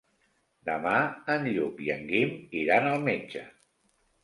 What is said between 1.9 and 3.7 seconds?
en Guim iran al metge.